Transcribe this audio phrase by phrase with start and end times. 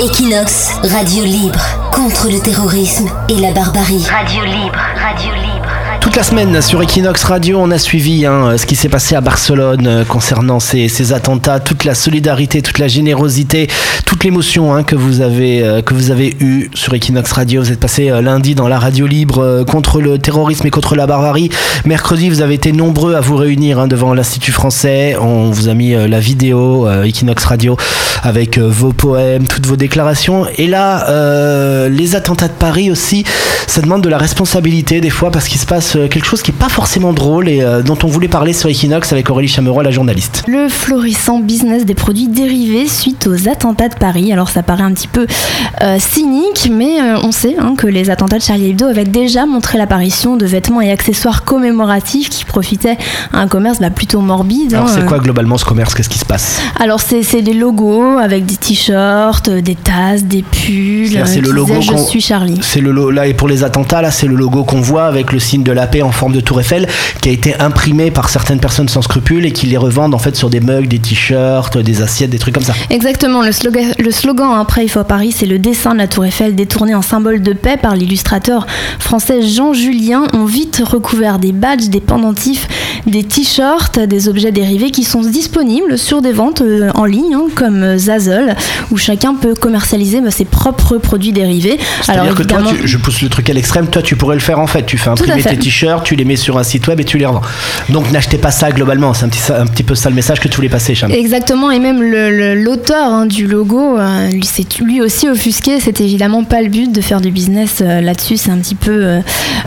[0.00, 1.60] Equinox, radio libre
[1.92, 4.04] contre le terrorisme et la barbarie.
[4.10, 5.61] Radio libre, radio libre.
[6.14, 9.86] La semaine sur Equinox Radio, on a suivi hein, ce qui s'est passé à Barcelone
[9.86, 13.66] euh, concernant ces, attentats, toute la solidarité, toute la générosité,
[14.04, 17.62] toute l'émotion hein, que vous avez euh, que vous avez eu sur Equinox Radio.
[17.62, 21.06] Vous êtes passé euh, lundi dans la radio libre contre le terrorisme et contre la
[21.06, 21.48] barbarie.
[21.86, 25.16] Mercredi, vous avez été nombreux à vous réunir hein, devant l'Institut français.
[25.18, 27.76] On vous a mis la vidéo Equinox Radio
[28.22, 30.46] avec vos poèmes, toutes vos déclarations.
[30.58, 33.24] Et là, les attentats de Paris aussi,
[33.66, 36.52] ça demande de la responsabilité des fois parce qu'il se passe euh, quelque chose qui
[36.52, 39.82] n'est pas forcément drôle et euh, dont on voulait parler sur Equinox avec Aurélie Chameroy,
[39.82, 40.44] la journaliste.
[40.48, 44.32] Le florissant business des produits dérivés suite aux attentats de Paris.
[44.32, 45.26] Alors ça paraît un petit peu
[45.82, 49.78] euh, cynique, mais on sait hein, que les attentats de Charlie Hebdo avaient déjà montré
[49.78, 52.98] l'apparition de vêtements et accessoires commémoratifs qui profitaient
[53.32, 54.74] à un commerce bah, plutôt morbide.
[54.74, 55.94] Alors c'est quoi globalement ce commerce?
[55.94, 56.60] Qu'est-ce qui se passe?
[56.80, 61.22] Alors c'est des logos avec des t-shirts, des tasses, des pulls.
[61.26, 61.74] C'est le logo.
[61.80, 62.60] Je suis Charlie.
[62.62, 65.38] C'est le là et pour les attentats là, c'est le logo qu'on voit avec le
[65.38, 66.88] signe de la en forme de tour Eiffel
[67.20, 70.36] qui a été imprimé par certaines personnes sans scrupules et qui les revendent en fait
[70.36, 72.74] sur des mugs, des t-shirts, des assiettes, des trucs comme ça.
[72.88, 73.42] Exactement.
[73.42, 76.54] Le slogan, le slogan après il faut Paris, c'est le dessin de la tour Eiffel
[76.54, 78.66] détourné en symbole de paix par l'illustrateur
[78.98, 80.28] français Jean Julien.
[80.32, 82.68] On vite recouvert des badges, des pendentifs,
[83.06, 87.46] des t-shirts, des objets dérivés qui sont disponibles sur des ventes euh, en ligne hein,
[87.54, 88.56] comme Zazzle
[88.90, 91.78] où chacun peut commercialiser bah, ses propres produits dérivés.
[92.08, 94.66] Alors que toi, je pousse le truc à l'extrême, toi tu pourrais le faire en
[94.66, 94.84] fait.
[94.86, 97.26] Tu fais imprimer tes t-shirts, tu les mets sur un site web et tu les
[97.26, 97.42] revends.
[97.88, 100.48] Donc n'achetez pas ça globalement, c'est un petit, un petit peu ça le message que
[100.48, 101.10] tu voulais passer, Cham.
[101.10, 105.80] Exactement, et même l'auteur hein, du logo, euh, lui, c'est lui aussi offusqué.
[105.80, 109.20] C'est évidemment pas le but de faire du business euh, là-dessus, c'est un petit peu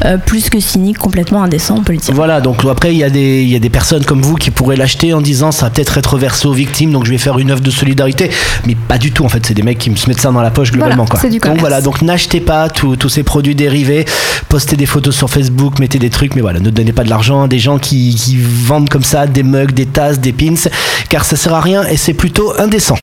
[0.06, 2.14] euh, plus que cynique, complètement indécent, on peut le dire.
[2.14, 4.76] Voilà, donc après il y, a des, y a des personnes comme vous qui pourraient
[4.76, 7.52] l'acheter en disant ça va peut-être être versé aux victimes, donc je vais faire une
[7.52, 8.30] œuvre de solidarité,
[8.66, 10.42] mais pas du tout en fait, c'est des mecs qui me se mettent ça dans
[10.42, 11.06] la poche globalement.
[11.06, 11.20] quoi.
[11.22, 14.06] donc voilà, donc n'achetez pas tous ces produits dérivés,
[14.50, 17.44] postez des photos sur Facebook, mettez des trucs, mais voilà, ne donnez pas de l'argent
[17.44, 20.70] à des gens qui, qui vendent comme ça des mugs, des tasses, des pins,
[21.10, 22.98] car ça sert à rien et c'est plutôt indécent.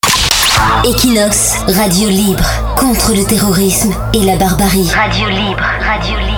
[0.85, 2.45] Equinox, radio libre
[2.77, 4.89] contre le terrorisme et la barbarie.
[4.91, 6.32] Radio libre, radio libre.